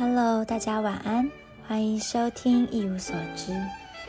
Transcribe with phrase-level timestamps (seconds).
[0.00, 1.30] Hello，大家晚安，
[1.68, 3.54] 欢迎收听一无所知。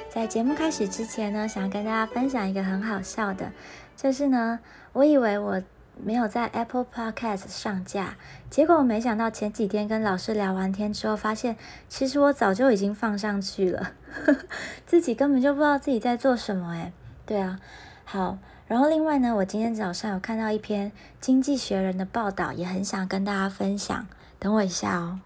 [0.10, 3.52] 在节目开始之前呢，想跟大家分享一个很好笑的，
[3.98, 4.62] 就是呢，
[4.94, 5.62] 我以为我
[6.02, 8.16] 没有在 Apple Podcast 上架，
[8.50, 11.58] 结果我没想到前几天跟老师聊完天之后，发现
[11.90, 13.92] 其实我早就已经放上去了，
[14.88, 16.94] 自己根本就不知道自己在做什么诶
[17.26, 17.60] 对啊，
[18.06, 24.08] 好，然后另外呢，我今天早上有看到一篇《经济学人》的报道，也很想跟大家分享，
[24.40, 25.20] 等我一下哦。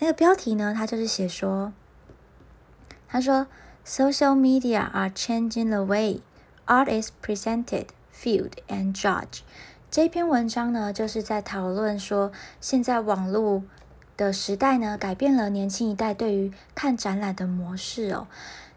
[0.00, 1.72] 那个标题呢，它就是写说，
[3.08, 3.46] 他说
[3.84, 6.20] ，Social media are changing the way
[6.66, 9.40] art is presented, viewed and judged。
[9.90, 12.30] 这篇文章呢，就是在讨论说，
[12.60, 13.62] 现在网络
[14.16, 18.26] 的时代呢，改变了年轻一代对于看展览的模式哦，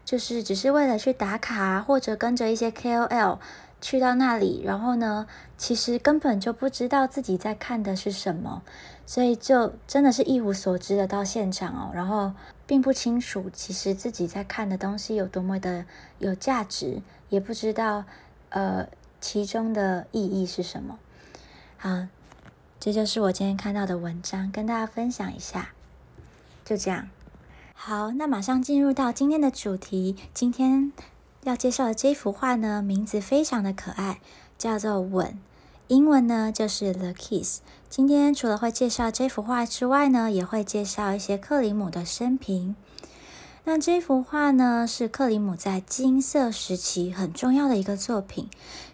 [0.04, 3.38] 就是只是为了去打卡，或者跟着一些 KOL
[3.82, 5.26] 去到那里，然后呢，
[5.58, 8.62] 其实根本就不知道自己在看的是什么。
[9.04, 12.32] 所以就真的是一无所知的到现场哦，然后
[12.66, 15.84] 并不清楚其实自己在看的东西有多么的
[16.18, 18.04] 有价值，也不知道
[18.50, 18.86] 呃
[19.20, 20.98] 其中的意义是什么。
[21.76, 22.06] 好，
[22.78, 25.70] 这就是我今天看到的文章，跟大家分享一下。
[26.64, 27.10] 就这样，
[27.74, 30.16] 好，那马上进入到今天的主题。
[30.32, 30.92] 今天
[31.44, 34.20] 要介绍的这幅画呢，名字非常的可爱，
[34.56, 35.26] 叫做《吻》。
[35.88, 37.58] 英文呢就是《The Kiss》。
[37.90, 42.76] 今天除了会介绍这幅画之外呢，也会介绍一些克里姆的生平。
[43.64, 48.48] 那这幅画呢，是克里姆在金色时期很重要的一个作品。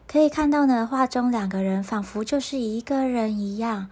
[0.06, 3.90] 可以看到呢，画中两个人仿佛就是一个人一样，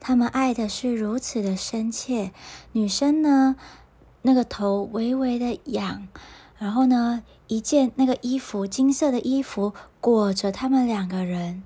[0.00, 2.32] 他们爱的是如此的深切。
[2.72, 3.54] 女生呢，
[4.22, 6.08] 那个头微微的仰，
[6.58, 11.62] 然后呢，一件那个衣服，金色的衣服裹着他们两个人。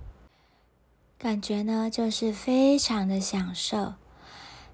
[1.17, 3.95] 感觉呢，就是非常的享受。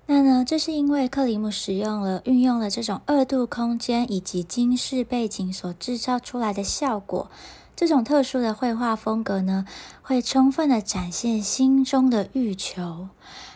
[0.06, 7.30] 那呢，这是因为克里姆使用了、运用了这种二度空间以及金饰背景所制造出来的效果。
[7.76, 9.66] 这种特殊的绘画风格呢，
[10.00, 13.08] 会充分的展现心中的欲求。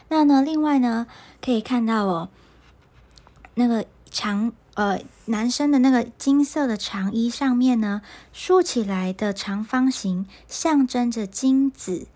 [0.08, 1.06] 那呢，另外呢，
[1.42, 2.28] 可以看到哦，
[3.54, 12.06] 那个长呃男生的那个金色的长衣上面呢，竖起来的长方形象征着精子。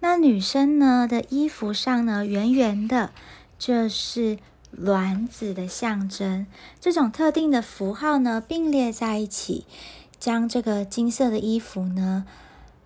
[0.00, 3.10] 那女生呢的衣服上呢，圆圆的，
[3.58, 4.38] 这是
[4.70, 6.46] 卵子的象征。
[6.78, 9.66] 这种特定的符号呢，并列在一起，
[10.18, 12.26] 将这个金色的衣服呢，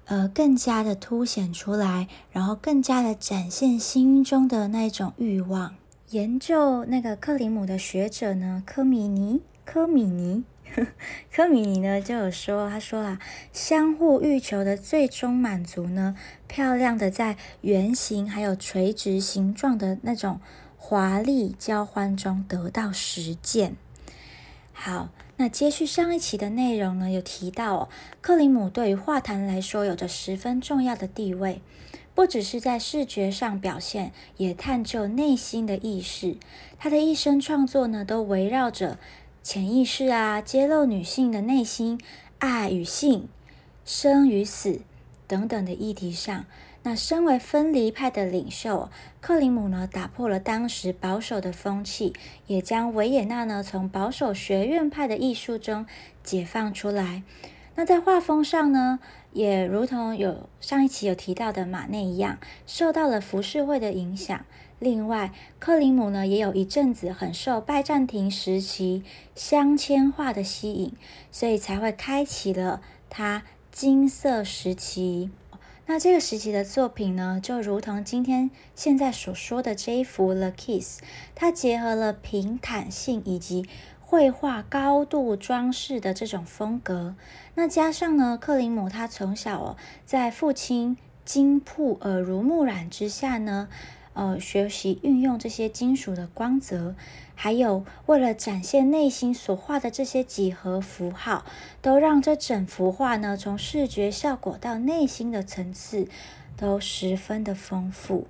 [0.07, 5.75] 呃，更加的凸显出来，然后更加的展现心中的那种欲望。
[6.15, 10.45] 研究那个克里姆的学者呢，科米尼，科米尼。
[11.29, 13.19] 科米尼呢就有说，他说啊，
[13.53, 16.15] 相互欲求的最终满足呢，
[16.47, 20.39] 漂亮的在圆形还有垂直形状的那种
[20.77, 23.75] 华丽交欢中得到实践。
[24.73, 25.09] 好，
[25.39, 27.89] 那接续上一期的内容呢，有提到哦，
[28.21, 31.61] 克林姆对于画坛来说有着十分重要的地位，
[32.15, 36.37] 不只是在视觉上表现，也探究内心的意识。
[36.79, 38.99] 他的一生创作呢，都围绕着。
[39.43, 42.01] 潜意识啊，揭露女性的内心、
[42.39, 43.29] 爱与性、
[43.85, 44.81] 生与死
[45.27, 46.47] 等等的议题上，
[46.83, 48.89] 那身为分离派的领袖，
[49.21, 52.15] 克林姆呢，打破了当时保守的风气，
[52.47, 55.85] 也将维也纳呢从保守学院派的艺术中
[56.23, 57.23] 解放出来。
[57.77, 59.01] 那在画风上呢，
[59.33, 64.45] 也如同有上一期有提到的马内一样，受到了浮世绘的影响。
[64.79, 69.03] 另外，克林姆呢也有一阵子很受拜占庭时期
[69.35, 70.93] 镶嵌画的吸引，
[71.31, 73.43] 所以才会开启了他
[73.73, 75.31] 金色时期。
[75.87, 81.01] 那这个时期的作品呢，就如同今天现在所说的这一幅《The Kiss》，
[81.35, 83.67] 它结合了平坦性以及
[84.05, 87.17] 绘画高度装饰的这种风格。
[87.55, 93.69] 那加上呢，克林姆他从小哦在父亲金铺耳濡目染之下呢。
[94.17, 96.95] 呃，学习运用这些金属的光泽，
[97.35, 101.45] 还有为了展现内心所画的这些几何符号，
[101.83, 106.07] 都让这整幅画呢，从视觉效果到内心的层次
[106.57, 108.29] 都十分的丰富。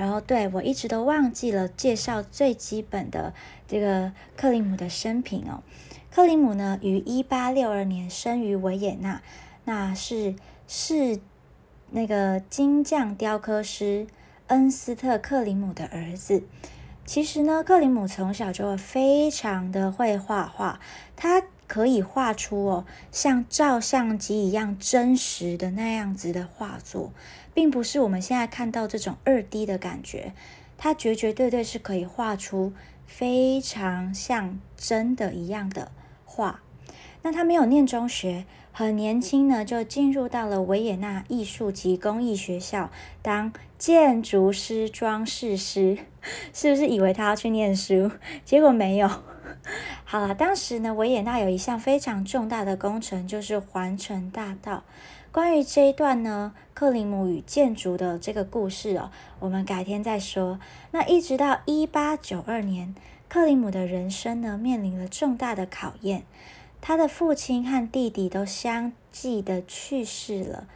[0.00, 3.34] 然后，对我一直都忘记了介绍最基本的
[3.68, 5.62] 这个克林姆的生平哦。
[6.10, 9.20] 克林姆呢，于一八六二年生于维也纳，
[9.64, 10.34] 那是
[10.66, 11.20] 是
[11.90, 14.06] 那个金匠雕刻师。
[14.46, 16.42] 恩斯特·克林姆的儿子，
[17.06, 20.80] 其实呢，克林姆从小就非常的会画画，
[21.14, 27.12] 他可以画出哦像照相机一样真实的那样子的画作，
[27.54, 30.32] 并不是我们现在看到这种二 D 的感觉。
[30.76, 32.72] 他绝绝对对是可以画出
[33.06, 35.92] 非常像真的一样的
[36.24, 36.60] 画。
[37.22, 42.90] 那他没有念中学，很年轻呢就进入到了维也纳艺术及工艺学校
[43.22, 45.98] 当建筑师、装饰师，
[46.52, 48.10] 是不是以为他要去念书？
[48.44, 49.08] 结果没有。
[50.10, 54.82] 好了，当时呢，维也纳有一项非常重大的工程，就是环城大道。
[55.30, 60.58] 关于这一段呢，克林姆与建筑的这个故事哦，我们改天再说。
[60.90, 62.92] 那一直到一八九二年，
[63.28, 66.24] 克林姆的人生呢，面临了重大的考验。
[66.80, 70.66] 他的父亲和弟弟都相继的去世了，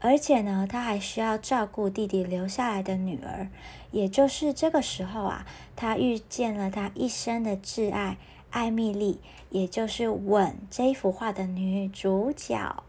[0.00, 3.46] 而且呢，他还需要照顾弟弟留下来的女儿。
[3.92, 5.46] 也就是这个时候啊，
[5.76, 8.16] 他遇见了他一生的挚爱
[8.50, 9.20] 艾米丽，
[9.50, 12.82] 也就是《吻》这幅画的女主角。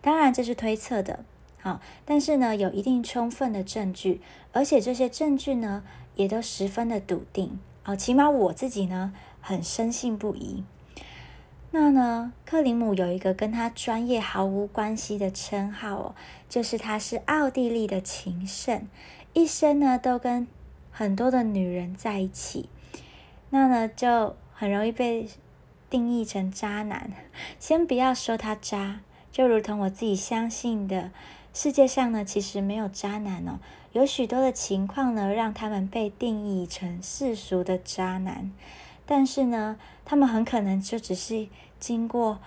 [0.00, 1.24] 当然这是推测的，
[1.60, 4.20] 好，但是呢，有一定充分的证据，
[4.52, 5.82] 而且这些证据呢，
[6.16, 7.58] 也都十分的笃定。
[7.84, 10.64] 哦，起码我自己呢，很深信不疑。
[11.70, 16.14] 那呢，克林姆有一个跟他专业毫无关系的称号哦，
[16.48, 18.88] 就是他是奥地利的情圣。
[19.32, 20.48] 一生呢都跟
[20.90, 22.68] 很多的女人在一起，
[23.50, 25.26] 那呢就很容易被
[25.88, 27.10] 定义成渣男。
[27.58, 29.00] 先不要说他渣，
[29.32, 31.12] 就如同我自己相信的，
[31.54, 33.58] 世界上呢其实没有渣男哦，
[33.92, 38.52] 有许多的情况呢让他们被定义成世俗的渣男，
[39.06, 41.48] 但是呢他们很可能就只是
[41.78, 42.38] 经过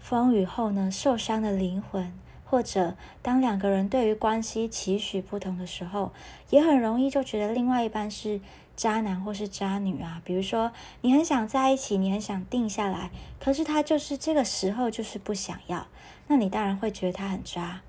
[0.00, 2.12] 风雨后呢受伤的灵魂。
[2.50, 6.10] 或者，当两个人对于关系期许不同的时候，
[6.50, 8.40] 也很容易就觉得另外一半是
[8.74, 10.20] 渣男或是渣女啊。
[10.24, 15.86] 比如说，你很想在一起，你很想定下来，可是他就是这个时候就是不想要，
[16.26, 17.82] 那你当然会觉得他很渣，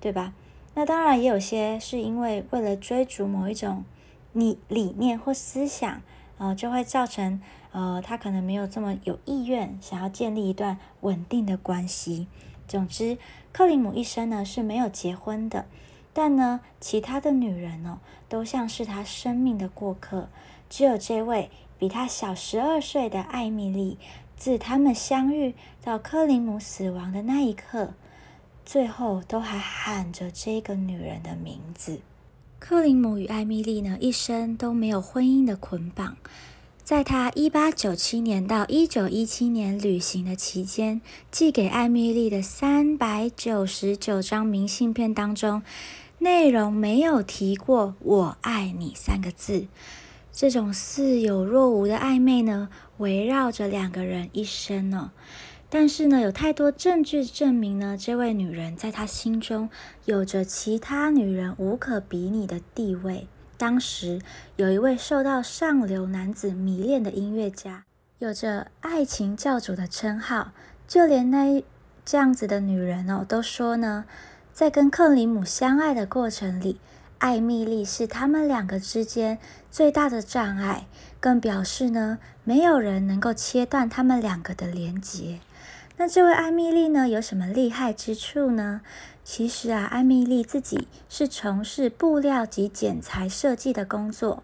[0.00, 0.32] 对吧？
[0.74, 3.84] 那当然也有些是因为为了追逐某一种
[4.32, 6.00] 你理念或思想，
[6.38, 12.26] 呃，就会造成呃他可能没有这么有意愿想要建立一段稳定的关系。
[12.68, 13.16] 总之，
[13.58, 15.66] 克林姆一生呢是没有结婚的，
[16.12, 20.28] 但呢，其他的女人哦，都像是他生命的过客。
[20.70, 23.98] 只有这位比他小十二岁的艾米丽，
[24.36, 27.94] 自他们相遇到克林姆死亡的那一刻，
[28.64, 32.00] 最后都还喊着这个女人的名字。
[32.60, 36.16] 克林姆与艾米丽呢，一生都没有婚姻的捆绑。
[36.88, 45.60] 在他一八九七年到一九一七年旅行的期间，寄给艾米丽的三百九十九张明信片当中，
[46.20, 49.66] 内容没有提过“我爱你”三个字。
[50.32, 55.12] 这种似有若无的暧昧呢，围绕着两个人一生呢。
[55.68, 59.68] 但是呢，有太多证据证明呢，这位女人在他心中
[60.06, 63.26] 有着其他女人无可比拟的地位。
[63.58, 64.20] 当时
[64.54, 67.84] 有一位受到上流男子迷恋的音乐家，
[68.20, 70.52] 有着“爱情教主”的称号。
[70.86, 71.62] 就连那
[72.04, 74.04] 这样子的女人哦，都说呢，
[74.54, 76.80] 在跟克里姆相爱的过程里，
[77.18, 79.38] 艾米丽是他们两个之间
[79.70, 80.86] 最大的障碍，
[81.18, 85.40] 更表示呢，没有人能够切断他们两个的连结。
[85.96, 88.82] 那这位艾米丽呢，有什么厉害之处呢？
[89.30, 94.42] 其实啊，艾米丽自己是从事布料及剪裁设计的工作。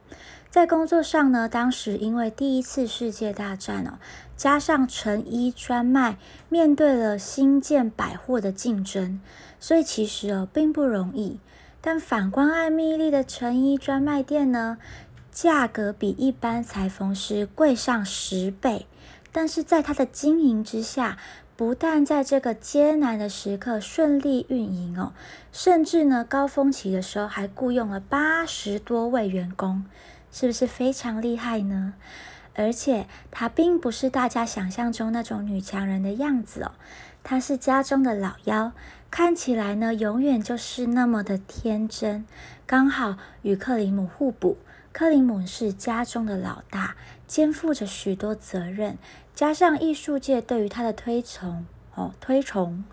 [0.50, 3.99] 在工作上呢，当时因为第一次世界大战哦，
[4.37, 6.19] 加上成衣专卖
[6.50, 9.23] 面对了新建百货的竞争，
[9.59, 11.41] 所以其实哦并不容易。
[11.81, 14.76] 但反观艾米丽的成衣专卖店呢，
[15.33, 18.85] 价格比一般裁缝师贵上十倍，
[19.33, 21.17] 但是在她的经营之下。
[21.56, 25.12] 不但在这个艰难的时刻顺利运营哦，
[25.52, 29.84] 甚至呢高峰期的时候还雇佣了八十多位员工，
[30.32, 31.94] 是不是非常厉害呢？
[32.54, 36.73] 而且她并不是大家想象中那种女强人的样子哦，
[37.23, 38.73] 她是家中的老幺，
[39.11, 42.26] 看起来呢永远就是那么的天真，
[42.66, 44.58] 刚好与克里姆互补。
[44.92, 46.94] 克里姆是家中的老大，
[47.26, 48.99] 肩负着许多责任。
[49.35, 52.85] 加上艺术界对于他的推崇哦，推崇，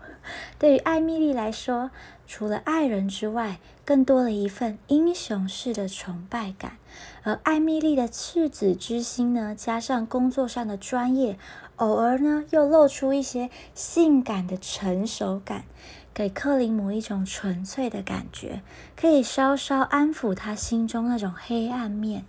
[0.58, 1.90] 对于艾米丽来说，
[2.26, 6.78] 除了爱人之外，更多了一份英雄式的崇拜感。
[7.22, 11.38] 而艾米丽的赤子之心呢，加上工作上的专业，
[11.76, 15.64] 偶尔呢又露出一些性感的成熟感，
[16.12, 18.62] 给克林姆一种纯粹的感觉，
[18.96, 22.24] 可以稍稍安抚他心中那种黑暗面。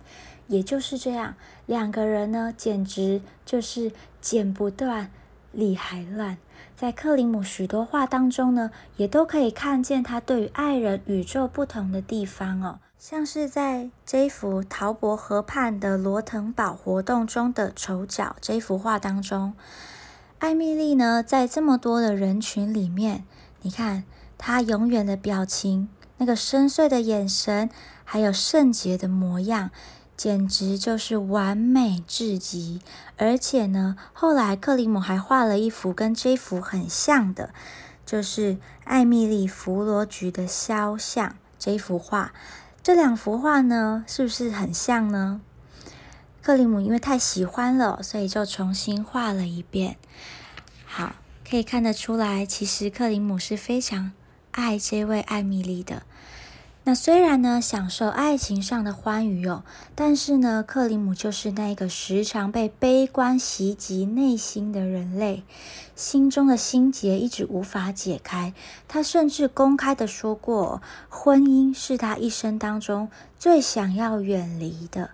[0.46, 1.34] 也就是这样，
[1.66, 5.10] 两个人呢，简直就是剪不断、
[5.52, 6.38] 理还乱。
[6.76, 12.80] 在克林姆许多画当中呢，也都可以看见他对于爱人与众不同的地方哦。
[12.98, 19.54] 像是在这幅陶博河畔的罗腾堡活动中的丑角这幅画当中，
[20.38, 23.24] 艾米丽呢，在这么多的人群里面，
[23.62, 24.04] 你看
[24.38, 27.68] 她永远的表情，那个深邃的眼神，
[28.04, 29.70] 还有圣洁的模样，
[30.16, 32.80] 简直就是完美至极。
[33.16, 37.54] 而且呢，后来克里姆还画了一幅跟这幅很像的，
[38.04, 42.32] 就是艾米丽弗罗菊的肖像这幅画。
[42.82, 45.40] 这两幅画呢，是不是很像呢？
[46.42, 49.96] 克里姆因为太喜欢了，所以就重新画了一遍。
[50.84, 51.14] 好，
[51.48, 54.12] 可以看得出来，其实克里姆是非常
[54.50, 56.02] 爱这位艾米丽的。
[56.86, 59.64] 那虽然呢，享受爱情上的欢愉哦，
[59.94, 65.44] 但是呢，克里姆就是那个时常被悲观袭击内心的人类，
[65.96, 68.52] 心中的心结一直无法解开。
[68.86, 75.12] 他甚至公开的说过，婚姻是他一生当中最想要远离的。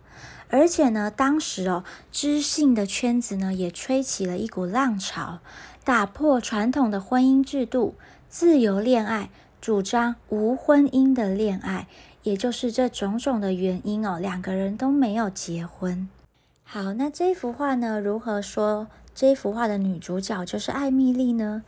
[0.48, 5.38] 而且呢，当时哦，知性的圈子呢，也吹起了一股浪潮，
[5.84, 7.94] 打破传统的婚姻制度，
[8.28, 9.30] 自由恋爱。
[9.60, 11.86] 主张无婚姻的恋爱，
[12.22, 16.08] 也就是这种种的原因哦，两个人都没有结婚。
[16.64, 18.00] 好，那这幅画呢？
[18.00, 21.62] 如何说这幅画的女主角就是艾米丽呢？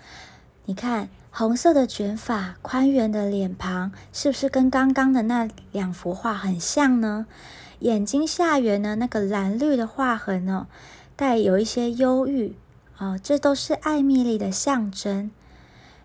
[0.64, 7.26] 你看，红色的卷发，宽圆的脸庞，是不是跟刚刚的那两幅画很像呢？
[7.80, 10.66] 眼睛下缘呢，那个蓝绿的画痕呢，
[11.14, 12.54] 带有一些忧郁
[12.96, 15.30] 哦，这都是艾米丽的象征。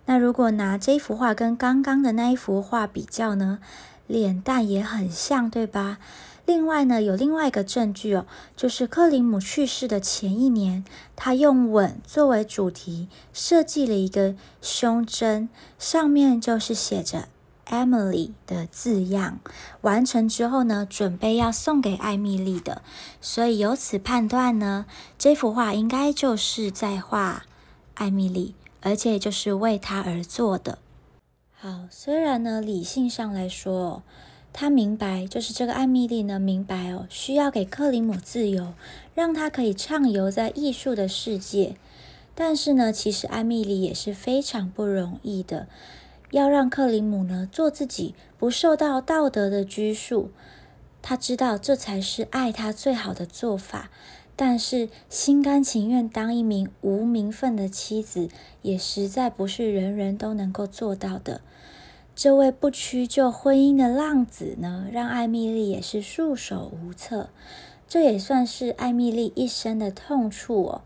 [0.08, 3.60] 那如果拿这幅画跟刚刚的那一幅画比较呢，
[4.08, 6.00] 脸蛋也很像，对吧？
[6.46, 10.86] 另外呢，有另外一个证据哦，就是克林姆去世的前一年，
[11.18, 17.28] 他用吻作为主题设计了一个胸针，上面就是写着
[17.68, 19.40] Emily 的字样。
[19.82, 22.82] 完成之后呢，准备要送给艾米丽的，
[23.20, 24.86] 所以由此判断呢，
[25.18, 27.44] 这幅画应该就是在画
[27.96, 28.56] 艾米丽。
[28.82, 30.80] 而且就是为他而做的。
[31.54, 34.04] 好，虽然呢，理性上来说，
[34.54, 38.74] 他明白，就是这个艾米丽呢，明白哦，需要给克林姆自由，
[39.16, 41.76] 让他可以畅游在艺术的世界。
[42.36, 45.68] 但是呢，其实艾米丽也是非常不容易的，
[46.30, 50.30] 要让克林姆呢做自己，不受到道德的拘束。
[51.02, 53.90] 他知道这才是爱他最好的做法。
[54.40, 58.30] 但是心甘情愿当一名无名分的妻子，
[58.62, 61.42] 也实在不是人人都能够做到的。
[62.16, 67.30] 这位不屈就婚姻的浪子呢，让艾米丽也是束手无策。
[67.88, 70.82] 这也算是艾米丽一生的痛处哦。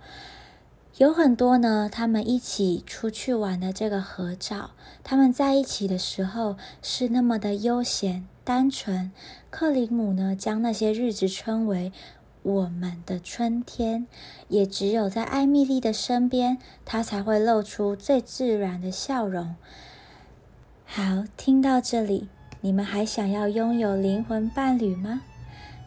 [0.97, 4.71] 有很多呢，他们一起出去玩的这个合照，
[5.03, 9.11] 他们在一起的时候是那么的悠闲单纯。
[9.49, 11.91] 克林姆呢，将那些日子称为。
[12.43, 14.07] 我们的春天，
[14.47, 19.55] 也只有在艾米丽的身边，她才会露出最自然的笑容。
[20.85, 22.27] 好，听到这里，
[22.61, 25.21] 你们还想要拥有灵魂伴侣吗？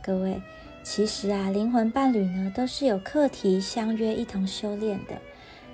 [0.00, 0.40] 各位，
[0.84, 5.14] 其实啊，灵魂伴侣呢，都是有课题相约一同修炼的。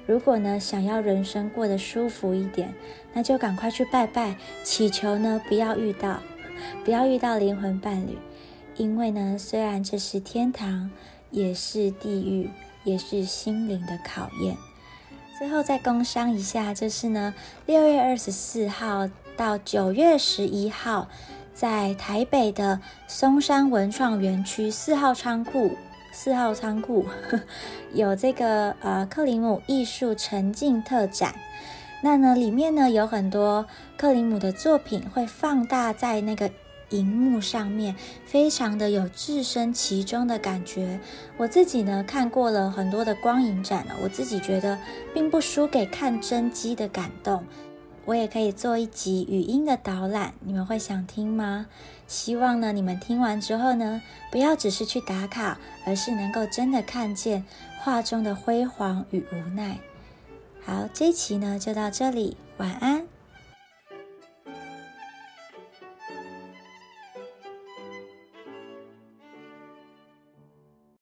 [0.07, 2.73] 如果呢，想要人生过得舒服一点，
[3.13, 6.21] 那就赶快去拜拜，祈求呢，不要遇到，
[6.85, 8.17] 不要遇到灵魂伴侣。
[8.77, 10.91] 因为呢，虽然这是天堂，
[11.31, 12.50] 也是地狱，
[12.85, 14.57] 也是心灵的考验。
[15.39, 17.35] 最后再工商一下，就是呢，
[17.67, 21.09] 六月二十四号到九月十一号，
[21.53, 25.73] 在台北的松山文创园区四号仓库，
[26.12, 27.07] 四号仓库
[27.93, 31.35] 有这个呃克林姆艺术沉浸特展。
[32.03, 33.67] 那呢，里面呢有很多
[33.99, 36.50] 克林姆的作品会放大在那个。
[36.91, 41.01] 荧幕上面非常的有置身其中的感觉。
[41.37, 44.79] 我自己呢看过了很多的光影展了，我自己觉得
[45.15, 47.45] 并不输给看真机的感动。
[48.07, 51.67] 我也可以做一集语音的导览，你们会想听吗？
[52.09, 57.45] 希望呢你们听完之后呢，不要只是去打卡，而是能够真的看见
[57.79, 59.79] 画中的辉煌与无奈。
[60.65, 63.10] 好，这期呢就到这里，晚安。